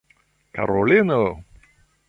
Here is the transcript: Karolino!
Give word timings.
Karolino! 0.55 1.21